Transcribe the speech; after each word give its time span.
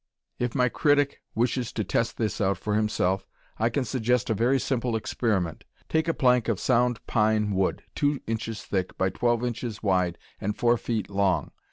If 0.39 0.55
my 0.55 0.67
critic 0.67 1.21
wishes 1.35 1.71
to 1.73 1.83
test 1.83 2.17
this 2.17 2.41
out 2.41 2.57
for 2.57 2.73
himself, 2.73 3.27
I 3.59 3.69
can 3.69 3.85
suggest 3.85 4.31
a 4.31 4.33
very 4.33 4.59
simple 4.59 4.95
experiment. 4.95 5.63
Take 5.89 6.07
a 6.07 6.13
plank 6.15 6.47
of 6.49 6.59
sound 6.59 7.05
pine 7.05 7.51
wood, 7.51 7.83
two 7.93 8.19
inches 8.25 8.63
thick 8.63 8.97
by 8.97 9.11
twelve 9.11 9.45
inches 9.45 9.83
wide 9.83 10.17
and 10.39 10.57
four 10.57 10.77
feet 10.77 11.07
long. 11.07 11.51